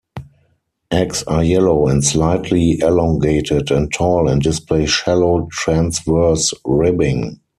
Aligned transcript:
Eggs 0.89 1.21
are 1.27 1.43
yellow 1.43 1.85
and 1.87 2.03
slightly 2.03 2.79
elongated 2.79 3.69
and 3.69 3.93
tall 3.93 4.27
and 4.27 4.41
display 4.41 4.87
shallow 4.87 5.47
transverse 5.51 6.51
ribbing. 6.65 7.39